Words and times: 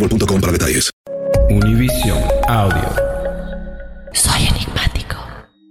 boostmobile.com 0.00 0.40
para 0.40 0.52
detalles. 0.52 0.90
Univision 1.50 2.22
Audio. 2.48 2.88
Soy 4.12 4.46
enigmático. 4.46 5.16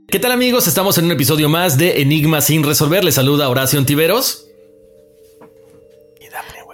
¿Qué 0.07 0.19
tal 0.19 0.31
amigos? 0.31 0.67
Estamos 0.67 0.97
en 0.97 1.05
un 1.05 1.11
episodio 1.11 1.49
más 1.49 1.77
de 1.77 2.01
Enigma 2.01 2.41
sin 2.41 2.63
resolver. 2.63 3.03
Les 3.03 3.15
saluda 3.15 3.49
Horacio 3.49 3.79
Antiveros. 3.79 4.48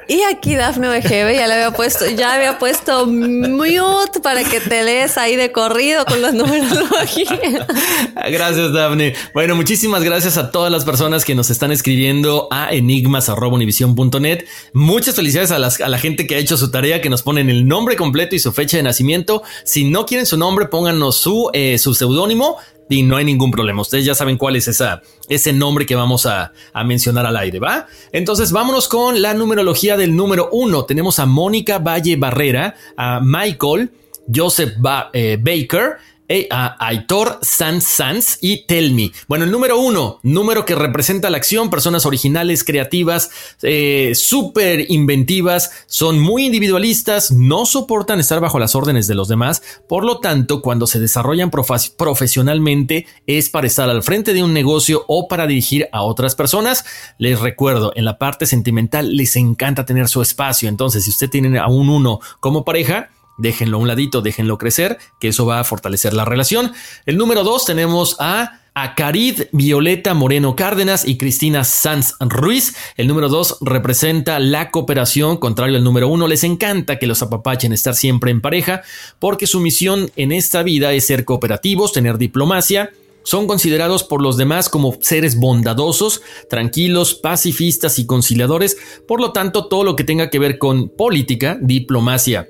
Y 0.08 0.22
aquí 0.22 0.56
Dafne 0.56 0.88
Wegebe 0.90 1.36
ya 1.36 1.48
le 1.48 1.54
había 1.56 1.72
puesto, 1.72 2.06
ya 2.08 2.36
había 2.36 2.60
puesto 2.60 3.08
mute 3.08 4.20
para 4.22 4.44
que 4.44 4.60
te 4.60 4.84
lees 4.84 5.18
ahí 5.18 5.36
de 5.36 5.52
corrido 5.52 6.06
con 6.06 6.22
los 6.22 6.34
numerología. 6.34 7.68
Gracias, 8.30 8.72
Dafne. 8.72 9.14
Bueno, 9.34 9.56
muchísimas 9.56 10.04
gracias 10.04 10.38
a 10.38 10.52
todas 10.52 10.72
las 10.72 10.86
personas 10.86 11.26
que 11.26 11.34
nos 11.36 11.50
están 11.50 11.72
escribiendo 11.72 12.48
a 12.52 12.72
enigmas.univision.net. 12.72 14.46
Muchas 14.74 15.16
felicidades 15.16 15.52
a, 15.52 15.60
las- 15.60 15.82
a 15.82 15.90
la 15.90 15.98
gente 15.98 16.28
que 16.28 16.36
ha 16.36 16.38
hecho 16.40 16.58
su 16.58 16.70
tarea, 16.72 17.02
que 17.02 17.10
nos 17.10 17.22
ponen 17.24 17.50
el 17.50 17.68
nombre 17.68 17.96
completo 17.96 18.36
y 18.36 18.40
su 18.40 18.52
fecha 18.52 18.78
de 18.78 18.84
nacimiento. 18.84 19.44
Si 19.64 19.86
no 19.86 20.06
quieren 20.06 20.26
su 20.26 20.38
nombre, 20.38 20.68
pónganos 20.68 21.18
su, 21.18 21.50
eh, 21.54 21.78
su 21.78 21.94
seudónimo. 21.94 22.58
Y 22.88 23.02
no 23.02 23.18
hay 23.18 23.26
ningún 23.26 23.50
problema. 23.50 23.82
Ustedes 23.82 24.06
ya 24.06 24.14
saben 24.14 24.38
cuál 24.38 24.56
es 24.56 24.68
esa, 24.68 25.02
ese 25.28 25.52
nombre 25.54 25.88
que 25.88 25.96
vamos 25.96 26.28
a, 26.28 26.52
a 26.72 26.84
mencionar 26.84 27.26
al 27.26 27.36
aire, 27.36 27.58
¿va? 27.58 27.88
Entonces 28.12 28.52
vámonos 28.52 28.88
con 28.88 29.24
la 29.24 29.34
numerología 29.34 29.95
del 29.98 30.16
número 30.16 30.50
uno. 30.52 30.86
Tenemos 30.86 31.20
a 31.20 31.26
Mónica 31.26 31.80
Valle 31.80 32.16
Barrera, 32.18 32.76
a 32.98 33.20
Michael, 33.22 33.92
Joseph 34.34 34.74
eh, 35.14 35.38
Baker, 35.40 35.98
eh, 36.28 36.48
a 36.50 36.76
Aitor 36.86 37.40
Sanz 37.42 37.86
Sanz 37.86 38.38
y 38.42 38.66
Telmi. 38.66 39.12
Bueno, 39.28 39.46
el 39.46 39.52
número 39.52 39.80
uno, 39.80 40.20
número 40.24 40.66
que 40.66 40.76
representa 40.76 41.30
la 41.30 41.38
acción, 41.38 41.70
personas 41.70 42.06
originales, 42.06 42.64
creativas, 42.64 43.30
eh, 43.62 44.14
súper 44.16 44.90
inventivas, 44.90 45.72
son 45.88 46.20
muy 46.20 46.46
individualistas, 46.46 47.32
no 47.32 47.66
soportan 47.66 48.20
estar 48.20 48.40
bajo 48.40 48.60
las 48.60 48.76
órdenes 48.76 49.08
de 49.08 49.16
los 49.16 49.28
demás, 49.28 49.62
por 49.88 50.04
lo 50.04 50.20
tanto, 50.20 50.62
cuando 50.62 50.88
se 50.88 51.00
desarrollan 51.00 51.52
profesionalmente 51.52 53.06
es 53.28 53.50
para 53.50 53.68
estar 53.68 53.90
al 53.90 54.04
frente 54.04 54.34
de 54.34 54.44
un 54.44 54.54
negocio 54.54 55.06
o 55.08 55.28
para 55.28 55.48
dirigir 55.48 55.88
a 55.92 56.02
otras 56.02 56.36
personas. 56.36 56.86
Les 57.18 57.40
recuerdo, 57.40 57.92
en 57.96 58.06
la 58.06 58.18
parte 58.18 58.46
sentimental 58.46 59.16
les 59.16 59.36
encanta 59.36 59.86
tener 59.86 60.08
su 60.08 60.22
espacio, 60.22 60.70
entonces 60.70 61.04
si 61.04 61.12
usted 61.12 61.30
tiene 61.30 61.60
a 61.60 61.68
un 61.68 61.90
uno 61.90 62.20
como 62.40 62.66
pareja, 62.66 63.10
déjenlo 63.38 63.78
a 63.78 63.82
un 63.82 63.88
ladito, 63.88 64.22
déjenlo 64.22 64.58
crecer, 64.58 64.98
que 65.20 65.30
eso 65.30 65.46
va 65.46 65.60
a 65.60 65.64
fortalecer 65.64 66.14
la 66.14 66.26
relación. 66.26 66.74
El 67.06 67.18
número 67.18 67.44
dos 67.44 67.66
tenemos 67.66 68.16
a 68.20 68.62
Acarid 68.78 69.44
Violeta 69.54 70.14
Moreno 70.14 70.58
Cárdenas 70.58 71.08
y 71.08 71.18
Cristina 71.18 71.64
Sanz 71.64 72.16
Ruiz. 72.20 72.76
El 72.98 73.08
número 73.08 73.30
dos 73.30 73.58
representa 73.62 74.38
la 74.40 74.70
cooperación, 74.70 75.38
contrario 75.38 75.78
al 75.78 75.84
número 75.84 76.10
uno. 76.10 76.28
Les 76.28 76.44
encanta 76.44 77.00
que 77.00 77.08
los 77.08 77.22
apapachen 77.22 77.72
estar 77.72 77.96
siempre 77.96 78.32
en 78.32 78.42
pareja, 78.42 78.82
porque 79.18 79.48
su 79.48 79.62
misión 79.62 80.12
en 80.18 80.34
esta 80.34 80.62
vida 80.62 80.92
es 80.92 81.08
ser 81.08 81.24
cooperativos, 81.24 81.94
tener 81.94 82.18
diplomacia, 82.18 82.92
son 83.24 83.48
considerados 83.48 84.04
por 84.04 84.22
los 84.22 84.38
demás 84.38 84.70
como 84.70 84.96
seres 85.02 85.38
bondadosos, 85.38 86.22
tranquilos, 86.50 87.16
pacifistas 87.16 87.98
y 87.98 88.06
conciliadores. 88.06 88.78
Por 89.08 89.20
lo 89.20 89.32
tanto, 89.32 89.68
todo 89.68 89.84
lo 89.84 89.96
que 89.96 90.04
tenga 90.04 90.30
que 90.30 90.38
ver 90.38 90.60
con 90.60 90.90
política, 90.90 91.58
diplomacia, 91.60 92.48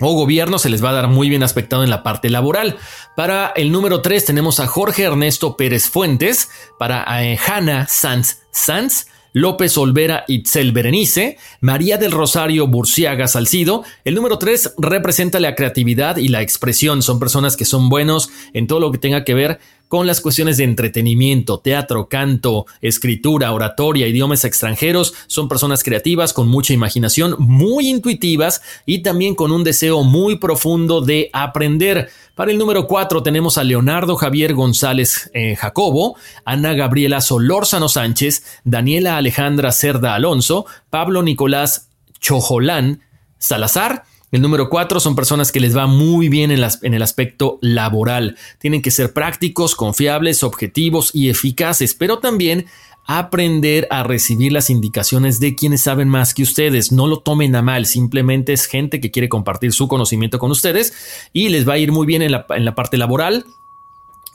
o 0.00 0.12
gobierno 0.14 0.58
se 0.58 0.68
les 0.68 0.84
va 0.84 0.90
a 0.90 0.94
dar 0.94 1.08
muy 1.08 1.28
bien 1.28 1.42
aspectado 1.42 1.84
en 1.84 1.90
la 1.90 2.02
parte 2.02 2.30
laboral. 2.30 2.76
Para 3.16 3.48
el 3.56 3.72
número 3.72 4.00
3 4.00 4.24
tenemos 4.24 4.60
a 4.60 4.66
Jorge 4.66 5.04
Ernesto 5.04 5.56
Pérez 5.56 5.88
Fuentes, 5.88 6.50
para 6.78 7.04
eh, 7.22 7.38
Hanna 7.38 7.86
Sanz 7.88 8.38
Sanz, 8.50 9.06
López 9.32 9.76
Olvera 9.78 10.24
Itzel 10.26 10.72
Berenice, 10.72 11.38
María 11.60 11.98
del 11.98 12.12
Rosario 12.12 12.66
Burciaga 12.66 13.28
Salcido. 13.28 13.84
El 14.04 14.14
número 14.14 14.38
3 14.38 14.74
representa 14.78 15.38
la 15.38 15.54
creatividad 15.54 16.16
y 16.16 16.28
la 16.28 16.42
expresión. 16.42 17.02
Son 17.02 17.18
personas 17.18 17.56
que 17.56 17.64
son 17.64 17.88
buenos 17.88 18.30
en 18.52 18.66
todo 18.66 18.80
lo 18.80 18.90
que 18.90 18.98
tenga 18.98 19.24
que 19.24 19.34
ver 19.34 19.60
con 19.88 20.06
las 20.06 20.20
cuestiones 20.20 20.58
de 20.58 20.64
entretenimiento, 20.64 21.58
teatro, 21.58 22.08
canto, 22.08 22.66
escritura, 22.80 23.52
oratoria, 23.52 24.06
idiomas 24.06 24.44
extranjeros. 24.44 25.14
Son 25.26 25.48
personas 25.48 25.82
creativas 25.82 26.32
con 26.32 26.48
mucha 26.48 26.72
imaginación, 26.72 27.34
muy 27.38 27.88
intuitivas 27.88 28.62
y 28.86 29.02
también 29.02 29.34
con 29.34 29.50
un 29.50 29.64
deseo 29.64 30.04
muy 30.04 30.38
profundo 30.38 31.00
de 31.00 31.30
aprender. 31.32 32.10
Para 32.34 32.52
el 32.52 32.58
número 32.58 32.86
4 32.86 33.22
tenemos 33.22 33.58
a 33.58 33.64
Leonardo 33.64 34.14
Javier 34.14 34.54
González 34.54 35.30
eh, 35.34 35.56
Jacobo, 35.56 36.16
Ana 36.44 36.74
Gabriela 36.74 37.20
Solórzano 37.20 37.88
Sánchez, 37.88 38.44
Daniela 38.64 39.16
Alejandra 39.16 39.72
Cerda 39.72 40.14
Alonso, 40.14 40.66
Pablo 40.90 41.22
Nicolás 41.22 41.88
Chojolán 42.20 43.00
Salazar. 43.38 44.04
El 44.30 44.42
número 44.42 44.68
4 44.68 45.00
son 45.00 45.16
personas 45.16 45.52
que 45.52 45.60
les 45.60 45.76
va 45.76 45.86
muy 45.86 46.28
bien 46.28 46.50
en, 46.50 46.94
el 46.94 47.02
aspecto 47.02 47.58
laboral. 47.62 48.36
Tienen 48.58 48.82
que 48.82 48.90
ser 48.90 49.12
prácticos, 49.12 49.74
confiables, 49.74 50.42
objetivos 50.42 51.10
y 51.14 51.30
eficaces, 51.30 51.94
pero 51.94 52.18
también 52.18 52.66
aprender 53.06 53.88
a 53.90 54.02
recibir 54.02 54.52
las 54.52 54.68
indicaciones 54.68 55.40
de 55.40 55.54
quienes 55.54 55.80
saben 55.80 56.08
más 56.08 56.34
que 56.34 56.42
ustedes. 56.42 56.92
No 56.92 57.06
lo 57.06 57.20
tomen 57.20 57.56
a 57.56 57.62
mal, 57.62 57.86
simplemente 57.86 58.52
es 58.52 58.66
gente 58.66 59.00
que 59.00 59.10
quiere 59.10 59.30
compartir 59.30 59.72
su 59.72 59.88
conocimiento 59.88 60.38
con 60.38 60.50
ustedes 60.50 61.28
y 61.32 61.48
les 61.48 61.66
va 61.66 61.74
a 61.74 61.78
ir 61.78 61.90
muy 61.90 62.06
bien 62.06 62.20
en 62.20 62.32
la 62.32 62.74
parte 62.74 62.98
laboral. 62.98 63.46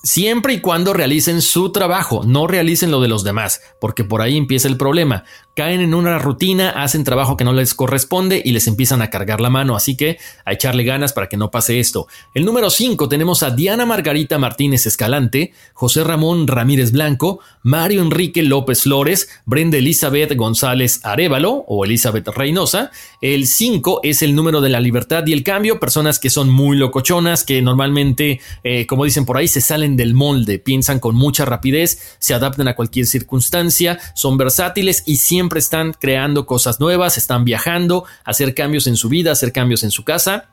Siempre 0.06 0.56
y 0.56 0.60
cuando 0.60 0.92
realicen 0.92 1.42
su 1.42 1.72
trabajo, 1.72 2.24
no 2.26 2.46
realicen 2.46 2.92
lo 2.92 3.00
de 3.00 3.08
los 3.08 3.24
demás, 3.24 3.62
porque 3.80 4.04
por 4.04 4.22
ahí 4.22 4.36
empieza 4.36 4.68
el 4.68 4.76
problema. 4.76 5.24
Caen 5.56 5.80
en 5.80 5.94
una 5.94 6.20
rutina, 6.20 6.72
hacen 6.72 7.06
trabajo 7.06 7.38
que 7.38 7.46
no 7.46 7.54
les 7.54 7.74
corresponde 7.74 8.42
y 8.44 8.52
les 8.52 8.68
empiezan 8.68 9.02
a 9.02 9.10
cargar 9.10 9.40
la 9.40 9.50
mano, 9.50 9.78
así 9.78 9.96
que 9.96 10.18
a 10.44 10.52
echarle 10.52 10.84
ganas 10.84 11.14
para 11.14 11.30
que 11.30 11.38
no 11.38 11.52
pase 11.52 11.80
esto. 11.80 12.08
El 12.34 12.44
número 12.44 12.70
5 12.70 13.08
tenemos 13.08 13.44
a 13.44 13.52
Diana 13.52 13.86
Margarita 13.86 14.38
Martínez 14.38 14.86
Escalante, 14.88 15.54
José 15.74 16.04
Ramón 16.04 16.48
Ramírez 16.48 16.92
Blanco, 16.92 17.40
Mario 17.62 18.02
Enrique 18.02 18.44
López 18.44 18.82
Flores, 18.82 19.30
Brenda 19.46 19.78
Elizabeth 19.78 20.36
González 20.36 21.00
Arevalo 21.04 21.64
o 21.68 21.86
Elizabeth 21.86 22.28
Reynosa. 22.28 22.92
El 23.22 23.48
5 23.48 24.02
es 24.04 24.22
el 24.22 24.36
número 24.36 24.60
de 24.60 24.70
la 24.70 24.82
libertad 24.82 25.26
y 25.28 25.32
el 25.32 25.44
cambio, 25.44 25.80
personas 25.80 26.20
que 26.20 26.30
son 26.30 26.50
muy 26.50 26.76
locochonas, 26.76 27.46
que 27.46 27.62
normalmente, 27.62 28.42
eh, 28.66 28.86
como 28.86 29.06
dicen 29.06 29.26
por 29.26 29.38
ahí, 29.38 29.48
se 29.48 29.62
salen 29.62 29.93
del 29.98 30.14
molde, 30.14 30.60
piensan 30.60 31.00
con 31.00 31.16
mucha 31.16 31.46
rapidez, 31.46 32.18
se 32.20 32.34
adaptan 32.34 32.68
a 32.68 32.76
cualquier 32.76 33.06
circunstancia, 33.06 34.00
son 34.16 34.38
versátiles 34.38 35.04
y 35.06 35.18
siempre 35.18 35.60
están 35.60 35.94
creando 35.94 36.46
cosas 36.46 36.80
nuevas, 36.80 37.18
están 37.18 37.46
viajando, 37.46 38.06
hacer 38.24 38.54
cambios 38.54 38.88
en 38.88 38.96
su 38.96 39.10
vida, 39.10 39.32
hacer 39.32 39.52
cambios 39.52 39.84
en 39.84 39.92
su 39.92 40.04
casa 40.04 40.50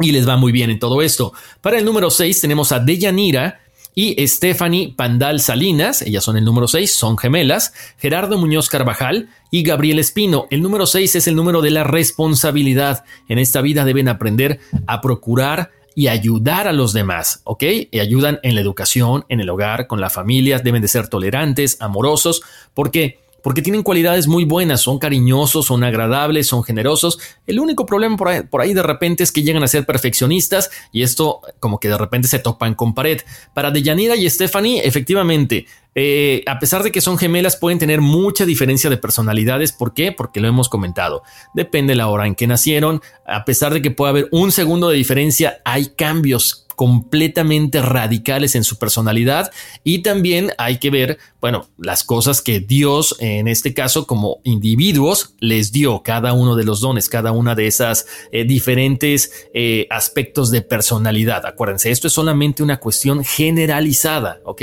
y 0.00 0.12
les 0.12 0.28
va 0.28 0.36
muy 0.36 0.52
bien 0.52 0.70
en 0.70 0.78
todo 0.78 1.02
esto. 1.02 1.32
Para 1.60 1.78
el 1.78 1.84
número 1.84 2.10
6 2.10 2.40
tenemos 2.40 2.72
a 2.72 2.78
Deyanira 2.78 3.60
y 3.94 4.14
Stephanie 4.28 4.94
Pandal 4.96 5.40
Salinas, 5.40 6.02
ellas 6.02 6.22
son 6.22 6.36
el 6.36 6.44
número 6.44 6.68
6, 6.68 6.94
son 6.94 7.18
gemelas, 7.18 7.72
Gerardo 7.98 8.38
Muñoz 8.38 8.68
Carvajal 8.68 9.28
y 9.50 9.64
Gabriel 9.64 9.98
Espino. 9.98 10.46
El 10.50 10.62
número 10.62 10.86
6 10.86 11.16
es 11.16 11.26
el 11.26 11.34
número 11.34 11.62
de 11.62 11.72
la 11.72 11.82
responsabilidad. 11.82 13.04
En 13.28 13.40
esta 13.40 13.60
vida 13.60 13.84
deben 13.84 14.08
aprender 14.08 14.60
a 14.86 15.00
procurar 15.00 15.72
y 15.94 16.08
ayudar 16.08 16.68
a 16.68 16.72
los 16.72 16.92
demás, 16.92 17.40
¿ok? 17.44 17.64
Y 17.90 18.00
ayudan 18.00 18.40
en 18.42 18.54
la 18.54 18.60
educación, 18.60 19.24
en 19.28 19.40
el 19.40 19.50
hogar, 19.50 19.86
con 19.86 20.00
la 20.00 20.10
familia, 20.10 20.58
deben 20.58 20.82
de 20.82 20.88
ser 20.88 21.08
tolerantes, 21.08 21.80
amorosos, 21.80 22.42
porque 22.74 23.18
porque 23.42 23.62
tienen 23.62 23.82
cualidades 23.82 24.26
muy 24.26 24.44
buenas, 24.44 24.80
son 24.80 24.98
cariñosos, 24.98 25.66
son 25.66 25.84
agradables, 25.84 26.46
son 26.46 26.64
generosos. 26.64 27.18
El 27.46 27.60
único 27.60 27.86
problema 27.86 28.16
por 28.16 28.60
ahí, 28.60 28.74
de 28.74 28.82
repente 28.82 29.22
es 29.22 29.32
que 29.32 29.42
llegan 29.42 29.62
a 29.62 29.68
ser 29.68 29.86
perfeccionistas 29.86 30.70
y 30.92 31.02
esto 31.02 31.40
como 31.60 31.80
que 31.80 31.88
de 31.88 31.98
repente 31.98 32.28
se 32.28 32.38
topan 32.38 32.74
con 32.74 32.94
pared. 32.94 33.20
Para 33.54 33.70
Deyanira 33.70 34.16
y 34.16 34.28
Stephanie, 34.28 34.82
efectivamente, 34.84 35.66
eh, 35.94 36.44
a 36.46 36.58
pesar 36.58 36.82
de 36.82 36.92
que 36.92 37.00
son 37.00 37.18
gemelas, 37.18 37.56
pueden 37.56 37.78
tener 37.78 38.00
mucha 38.00 38.44
diferencia 38.44 38.90
de 38.90 38.98
personalidades. 38.98 39.72
¿Por 39.72 39.94
qué? 39.94 40.12
Porque 40.12 40.40
lo 40.40 40.48
hemos 40.48 40.68
comentado. 40.68 41.22
Depende 41.54 41.92
de 41.92 41.96
la 41.96 42.08
hora 42.08 42.26
en 42.26 42.34
que 42.34 42.46
nacieron. 42.46 43.02
A 43.26 43.44
pesar 43.44 43.72
de 43.72 43.82
que 43.82 43.90
pueda 43.90 44.10
haber 44.10 44.28
un 44.30 44.52
segundo 44.52 44.88
de 44.88 44.96
diferencia, 44.96 45.60
hay 45.64 45.86
cambios 45.96 46.67
completamente 46.78 47.82
radicales 47.82 48.54
en 48.54 48.62
su 48.62 48.78
personalidad 48.78 49.50
y 49.82 50.02
también 50.02 50.52
hay 50.58 50.78
que 50.78 50.90
ver, 50.90 51.18
bueno, 51.40 51.66
las 51.76 52.04
cosas 52.04 52.40
que 52.40 52.60
Dios 52.60 53.16
en 53.18 53.48
este 53.48 53.74
caso 53.74 54.06
como 54.06 54.38
individuos 54.44 55.34
les 55.40 55.72
dio, 55.72 56.04
cada 56.04 56.34
uno 56.34 56.54
de 56.54 56.62
los 56.62 56.80
dones, 56.80 57.08
cada 57.08 57.32
una 57.32 57.56
de 57.56 57.66
esas 57.66 58.06
eh, 58.30 58.44
diferentes 58.44 59.48
eh, 59.54 59.88
aspectos 59.90 60.52
de 60.52 60.62
personalidad. 60.62 61.46
Acuérdense, 61.46 61.90
esto 61.90 62.06
es 62.06 62.12
solamente 62.12 62.62
una 62.62 62.78
cuestión 62.78 63.24
generalizada, 63.24 64.40
¿ok? 64.44 64.62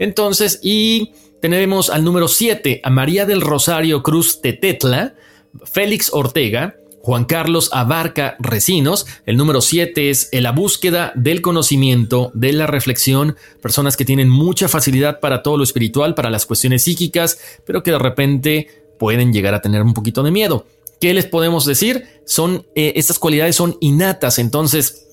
Entonces, 0.00 0.58
y 0.64 1.12
tenemos 1.40 1.90
al 1.90 2.02
número 2.02 2.26
7, 2.26 2.80
a 2.82 2.90
María 2.90 3.24
del 3.24 3.40
Rosario 3.40 4.02
Cruz 4.02 4.40
Tetetla, 4.40 5.14
Félix 5.62 6.10
Ortega, 6.12 6.74
Juan 7.06 7.24
Carlos 7.24 7.70
Abarca 7.72 8.34
Recinos. 8.40 9.06
El 9.26 9.36
número 9.36 9.60
7 9.60 10.10
es 10.10 10.28
la 10.32 10.50
búsqueda 10.50 11.12
del 11.14 11.40
conocimiento, 11.40 12.32
de 12.34 12.52
la 12.52 12.66
reflexión, 12.66 13.36
personas 13.62 13.96
que 13.96 14.04
tienen 14.04 14.28
mucha 14.28 14.66
facilidad 14.66 15.20
para 15.20 15.40
todo 15.44 15.56
lo 15.56 15.62
espiritual, 15.62 16.16
para 16.16 16.30
las 16.30 16.46
cuestiones 16.46 16.82
psíquicas, 16.82 17.38
pero 17.64 17.84
que 17.84 17.92
de 17.92 18.00
repente 18.00 18.66
pueden 18.98 19.32
llegar 19.32 19.54
a 19.54 19.60
tener 19.62 19.82
un 19.82 19.94
poquito 19.94 20.24
de 20.24 20.32
miedo. 20.32 20.66
¿Qué 21.00 21.14
les 21.14 21.26
podemos 21.26 21.64
decir? 21.64 22.08
Son 22.24 22.66
eh, 22.74 22.94
estas 22.96 23.20
cualidades 23.20 23.54
son 23.54 23.76
innatas, 23.80 24.40
entonces 24.40 25.05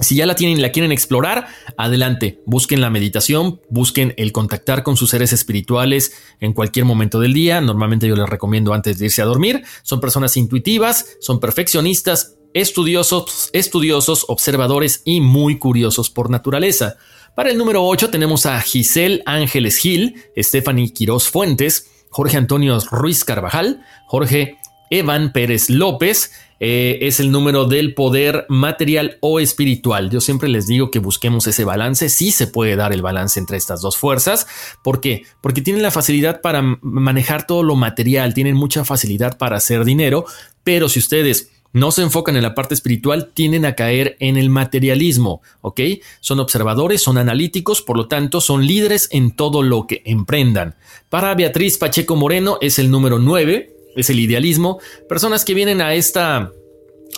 si 0.00 0.16
ya 0.16 0.26
la 0.26 0.34
tienen 0.34 0.58
y 0.58 0.60
la 0.60 0.72
quieren 0.72 0.92
explorar, 0.92 1.46
adelante, 1.76 2.42
busquen 2.46 2.80
la 2.80 2.90
meditación, 2.90 3.60
busquen 3.68 4.14
el 4.16 4.32
contactar 4.32 4.82
con 4.82 4.96
sus 4.96 5.10
seres 5.10 5.32
espirituales 5.32 6.12
en 6.40 6.52
cualquier 6.52 6.84
momento 6.84 7.20
del 7.20 7.32
día. 7.32 7.60
Normalmente 7.60 8.08
yo 8.08 8.16
les 8.16 8.28
recomiendo 8.28 8.74
antes 8.74 8.98
de 8.98 9.06
irse 9.06 9.22
a 9.22 9.26
dormir. 9.26 9.62
Son 9.82 10.00
personas 10.00 10.36
intuitivas, 10.36 11.16
son 11.20 11.40
perfeccionistas, 11.40 12.36
estudiosos, 12.54 13.50
estudiosos, 13.52 14.26
observadores 14.28 15.02
y 15.04 15.20
muy 15.20 15.58
curiosos 15.58 16.10
por 16.10 16.30
naturaleza. 16.30 16.96
Para 17.34 17.50
el 17.50 17.58
número 17.58 17.84
8 17.84 18.10
tenemos 18.10 18.46
a 18.46 18.60
Giselle 18.60 19.22
Ángeles 19.26 19.78
Gil, 19.78 20.22
Stephanie 20.36 20.92
Quiroz 20.92 21.28
Fuentes, 21.28 21.90
Jorge 22.10 22.36
Antonio 22.36 22.78
Ruiz 22.90 23.24
Carvajal, 23.24 23.84
Jorge 24.06 24.58
Evan 24.90 25.32
Pérez 25.32 25.68
López, 25.68 26.30
eh, 26.60 26.98
es 27.02 27.20
el 27.20 27.30
número 27.30 27.64
del 27.66 27.94
poder 27.94 28.46
material 28.48 29.18
o 29.20 29.40
espiritual. 29.40 30.10
Yo 30.10 30.20
siempre 30.20 30.48
les 30.48 30.66
digo 30.66 30.90
que 30.90 30.98
busquemos 30.98 31.46
ese 31.46 31.64
balance. 31.64 32.08
Sí 32.08 32.30
se 32.30 32.46
puede 32.46 32.76
dar 32.76 32.92
el 32.92 33.02
balance 33.02 33.40
entre 33.40 33.56
estas 33.56 33.80
dos 33.80 33.96
fuerzas. 33.96 34.46
¿Por 34.82 35.00
qué? 35.00 35.24
Porque 35.40 35.62
tienen 35.62 35.82
la 35.82 35.90
facilidad 35.90 36.40
para 36.40 36.62
manejar 36.80 37.46
todo 37.46 37.62
lo 37.62 37.76
material, 37.76 38.34
tienen 38.34 38.56
mucha 38.56 38.84
facilidad 38.84 39.38
para 39.38 39.56
hacer 39.56 39.84
dinero, 39.84 40.24
pero 40.62 40.88
si 40.88 40.98
ustedes 40.98 41.50
no 41.74 41.90
se 41.90 42.02
enfocan 42.02 42.36
en 42.36 42.44
la 42.44 42.54
parte 42.54 42.72
espiritual, 42.72 43.32
tienden 43.34 43.66
a 43.66 43.74
caer 43.74 44.16
en 44.20 44.36
el 44.36 44.48
materialismo, 44.48 45.42
¿ok? 45.60 45.80
Son 46.20 46.38
observadores, 46.38 47.02
son 47.02 47.18
analíticos, 47.18 47.82
por 47.82 47.96
lo 47.96 48.06
tanto, 48.06 48.40
son 48.40 48.64
líderes 48.64 49.08
en 49.10 49.32
todo 49.32 49.62
lo 49.64 49.88
que 49.88 50.00
emprendan. 50.04 50.76
Para 51.08 51.34
Beatriz 51.34 51.76
Pacheco 51.76 52.14
Moreno 52.14 52.58
es 52.60 52.78
el 52.78 52.92
número 52.92 53.18
9, 53.18 53.73
es 53.96 54.10
el 54.10 54.20
idealismo, 54.20 54.78
personas 55.08 55.44
que 55.44 55.54
vienen 55.54 55.80
a 55.80 55.94
esta 55.94 56.52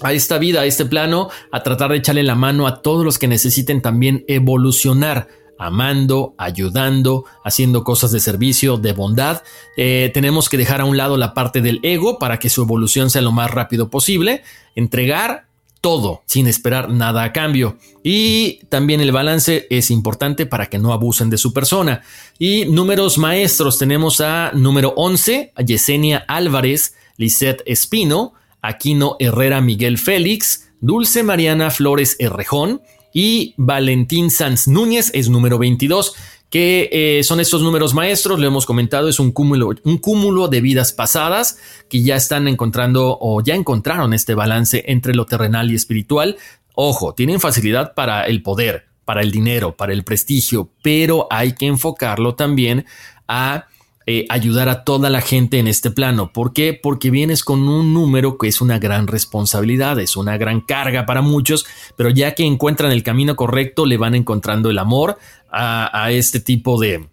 a 0.02 0.12
esta 0.12 0.38
vida, 0.38 0.60
a 0.60 0.66
este 0.66 0.84
plano, 0.84 1.30
a 1.50 1.62
tratar 1.62 1.90
de 1.90 1.98
echarle 1.98 2.22
la 2.22 2.34
mano 2.34 2.66
a 2.66 2.82
todos 2.82 3.04
los 3.04 3.18
que 3.18 3.28
necesiten 3.28 3.80
también 3.80 4.24
evolucionar, 4.28 5.28
amando, 5.58 6.34
ayudando, 6.36 7.24
haciendo 7.44 7.82
cosas 7.82 8.12
de 8.12 8.20
servicio, 8.20 8.76
de 8.76 8.92
bondad. 8.92 9.42
Eh, 9.76 10.10
tenemos 10.12 10.48
que 10.48 10.58
dejar 10.58 10.80
a 10.82 10.84
un 10.84 10.96
lado 10.96 11.16
la 11.16 11.32
parte 11.32 11.62
del 11.62 11.80
ego 11.82 12.18
para 12.18 12.38
que 12.38 12.50
su 12.50 12.62
evolución 12.62 13.08
sea 13.08 13.22
lo 13.22 13.32
más 13.32 13.50
rápido 13.50 13.88
posible, 13.88 14.42
entregar 14.74 15.48
todo 15.80 16.22
sin 16.26 16.46
esperar 16.46 16.90
nada 16.90 17.22
a 17.24 17.32
cambio. 17.32 17.76
Y 18.02 18.60
también 18.68 19.00
el 19.00 19.12
balance 19.12 19.66
es 19.70 19.90
importante 19.90 20.46
para 20.46 20.66
que 20.66 20.78
no 20.78 20.92
abusen 20.92 21.30
de 21.30 21.38
su 21.38 21.52
persona. 21.52 22.02
Y 22.38 22.64
números 22.66 23.18
maestros 23.18 23.78
tenemos 23.78 24.20
a 24.20 24.52
número 24.52 24.92
11, 24.96 25.52
a 25.54 25.62
Yesenia 25.62 26.24
Álvarez, 26.28 26.94
Lisette 27.16 27.62
Espino, 27.66 28.34
Aquino 28.62 29.16
Herrera 29.18 29.60
Miguel 29.60 29.98
Félix, 29.98 30.70
Dulce 30.80 31.22
Mariana 31.22 31.70
Flores 31.70 32.16
Herrejón 32.18 32.82
y 33.12 33.54
Valentín 33.56 34.30
Sanz 34.30 34.68
Núñez 34.68 35.10
es 35.14 35.30
número 35.30 35.58
22 35.58 36.14
que 36.50 36.88
eh, 36.92 37.24
son 37.24 37.40
estos 37.40 37.62
números 37.62 37.94
maestros, 37.94 38.38
lo 38.38 38.46
hemos 38.46 38.66
comentado, 38.66 39.08
es 39.08 39.18
un 39.18 39.32
cúmulo, 39.32 39.70
un 39.84 39.98
cúmulo 39.98 40.48
de 40.48 40.60
vidas 40.60 40.92
pasadas 40.92 41.58
que 41.88 42.02
ya 42.02 42.16
están 42.16 42.48
encontrando 42.48 43.18
o 43.20 43.42
ya 43.42 43.54
encontraron 43.54 44.14
este 44.14 44.34
balance 44.34 44.84
entre 44.86 45.14
lo 45.14 45.26
terrenal 45.26 45.70
y 45.70 45.74
espiritual. 45.74 46.36
Ojo, 46.74 47.14
tienen 47.14 47.40
facilidad 47.40 47.94
para 47.94 48.24
el 48.24 48.42
poder, 48.42 48.86
para 49.04 49.22
el 49.22 49.30
dinero, 49.30 49.76
para 49.76 49.92
el 49.92 50.04
prestigio, 50.04 50.70
pero 50.82 51.26
hay 51.30 51.54
que 51.54 51.66
enfocarlo 51.66 52.34
también 52.34 52.86
a 53.26 53.66
eh, 54.08 54.24
ayudar 54.28 54.68
a 54.68 54.84
toda 54.84 55.10
la 55.10 55.20
gente 55.20 55.58
en 55.58 55.66
este 55.66 55.90
plano. 55.90 56.32
¿Por 56.32 56.52
qué? 56.52 56.78
Porque 56.80 57.10
vienes 57.10 57.42
con 57.42 57.68
un 57.68 57.92
número 57.92 58.38
que 58.38 58.46
es 58.46 58.60
una 58.60 58.78
gran 58.78 59.08
responsabilidad, 59.08 59.98
es 59.98 60.16
una 60.16 60.38
gran 60.38 60.60
carga 60.60 61.06
para 61.06 61.22
muchos, 61.22 61.66
pero 61.96 62.10
ya 62.10 62.36
que 62.36 62.44
encuentran 62.44 62.92
el 62.92 63.02
camino 63.02 63.34
correcto, 63.34 63.84
le 63.84 63.96
van 63.96 64.14
encontrando 64.14 64.70
el 64.70 64.78
amor 64.78 65.18
a, 65.50 66.10
este 66.12 66.38
tipo 66.38 66.78
de, 66.78 67.08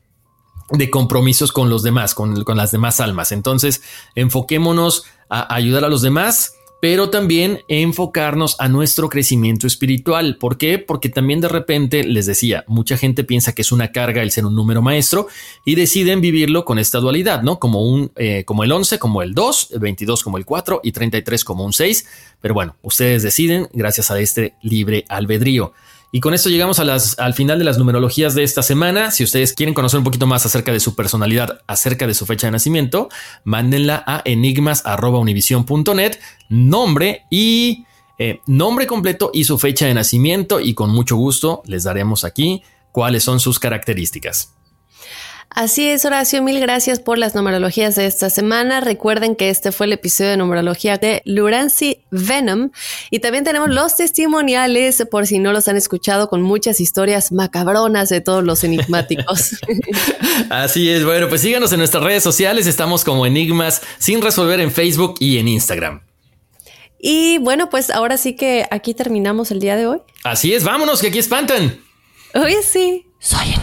de 0.69 0.89
compromisos 0.91 1.51
con 1.51 1.69
los 1.69 1.81
demás, 1.81 2.13
con, 2.13 2.43
con, 2.43 2.57
las 2.57 2.71
demás 2.71 2.99
almas. 2.99 3.31
Entonces, 3.31 3.81
enfoquémonos 4.13 5.05
a 5.29 5.51
ayudar 5.55 5.85
a 5.85 5.89
los 5.89 6.03
demás 6.03 6.53
pero 6.83 7.09
también 7.09 7.61
enfocarnos 7.69 8.57
a 8.59 8.67
nuestro 8.67 9.07
crecimiento 9.07 9.67
espiritual. 9.67 10.35
¿Por 10.37 10.57
qué? 10.57 10.79
Porque 10.79 11.07
también 11.07 11.39
de 11.39 11.47
repente, 11.47 12.03
les 12.03 12.25
decía, 12.25 12.65
mucha 12.67 12.97
gente 12.97 13.23
piensa 13.23 13.55
que 13.55 13.61
es 13.61 13.71
una 13.71 13.93
carga 13.93 14.21
el 14.21 14.31
ser 14.31 14.45
un 14.45 14.53
número 14.53 14.81
maestro 14.81 15.27
y 15.63 15.75
deciden 15.75 16.19
vivirlo 16.19 16.65
con 16.65 16.79
esta 16.79 16.99
dualidad, 16.99 17.41
¿no? 17.41 17.57
Como, 17.57 17.83
un, 17.83 18.11
eh, 18.17 18.43
como 18.43 18.65
el 18.65 18.71
11, 18.73 18.99
como 18.99 19.21
el 19.21 19.33
2, 19.33 19.69
el 19.75 19.79
22 19.79 20.23
como 20.23 20.37
el 20.37 20.43
4 20.43 20.81
y 20.83 20.91
33 20.91 21.45
como 21.45 21.63
un 21.63 21.71
6. 21.71 22.05
Pero 22.41 22.53
bueno, 22.53 22.75
ustedes 22.81 23.23
deciden 23.23 23.69
gracias 23.71 24.11
a 24.11 24.19
este 24.19 24.55
libre 24.61 25.05
albedrío. 25.07 25.71
Y 26.15 26.19
con 26.19 26.35
esto 26.35 26.49
llegamos 26.49 26.79
al 26.79 27.33
final 27.33 27.57
de 27.57 27.65
las 27.65 27.79
numerologías 27.79 28.35
de 28.35 28.43
esta 28.43 28.61
semana. 28.61 29.09
Si 29.09 29.23
ustedes 29.23 29.53
quieren 29.53 29.73
conocer 29.73 29.97
un 29.97 30.03
poquito 30.03 30.27
más 30.27 30.45
acerca 30.45 30.71
de 30.71 30.79
su 30.79 30.95
personalidad, 30.95 31.61
acerca 31.65 32.05
de 32.05 32.13
su 32.13 32.27
fecha 32.27 32.45
de 32.45 32.51
nacimiento, 32.51 33.09
mándenla 33.45 34.03
a 34.05 34.21
enigmas.univision.net, 34.23 36.19
nombre 36.49 37.23
y 37.31 37.85
eh, 38.19 38.41
nombre 38.45 38.85
completo 38.85 39.31
y 39.33 39.45
su 39.45 39.57
fecha 39.57 39.87
de 39.87 39.95
nacimiento. 39.95 40.59
Y 40.59 40.75
con 40.75 40.91
mucho 40.91 41.15
gusto 41.15 41.63
les 41.65 41.83
daremos 41.83 42.25
aquí 42.25 42.61
cuáles 42.91 43.23
son 43.23 43.39
sus 43.39 43.57
características. 43.57 44.53
Así 45.55 45.87
es, 45.87 46.03
Horacio, 46.03 46.41
mil 46.41 46.59
gracias 46.59 46.99
por 46.99 47.19
las 47.19 47.35
numerologías 47.35 47.95
de 47.95 48.07
esta 48.07 48.31
semana. 48.31 48.81
Recuerden 48.81 49.35
que 49.35 49.51
este 49.51 49.71
fue 49.71 49.85
el 49.85 49.93
episodio 49.93 50.31
de 50.31 50.37
numerología 50.37 50.97
de 50.97 51.21
Lurancy 51.25 51.99
Venom 52.09 52.71
y 53.11 53.19
también 53.19 53.43
tenemos 53.43 53.69
los 53.69 53.95
testimoniales, 53.95 55.05
por 55.11 55.27
si 55.27 55.37
no 55.37 55.53
los 55.53 55.67
han 55.67 55.77
escuchado, 55.77 56.27
con 56.27 56.41
muchas 56.41 56.79
historias 56.79 57.31
macabronas 57.31 58.09
de 58.09 58.19
todos 58.19 58.43
los 58.43 58.63
enigmáticos. 58.63 59.51
Así 60.49 60.89
es, 60.89 61.05
bueno, 61.05 61.29
pues 61.29 61.41
síganos 61.41 61.71
en 61.71 61.77
nuestras 61.77 62.03
redes 62.03 62.23
sociales, 62.23 62.65
estamos 62.65 63.03
como 63.03 63.27
Enigmas 63.27 63.83
sin 63.99 64.23
resolver 64.23 64.59
en 64.59 64.71
Facebook 64.71 65.15
y 65.19 65.37
en 65.37 65.47
Instagram. 65.47 66.01
Y 66.99 67.37
bueno, 67.37 67.69
pues 67.69 67.91
ahora 67.91 68.17
sí 68.17 68.35
que 68.35 68.65
aquí 68.71 68.95
terminamos 68.95 69.51
el 69.51 69.59
día 69.59 69.75
de 69.75 69.85
hoy. 69.85 69.99
Así 70.23 70.51
es, 70.53 70.63
vámonos, 70.63 70.99
que 70.99 71.09
aquí 71.09 71.19
espantan. 71.19 71.79
Hoy 72.33 72.55
sí. 72.63 73.05
Soy. 73.19 73.62